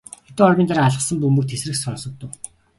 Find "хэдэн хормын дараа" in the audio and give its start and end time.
0.27-0.85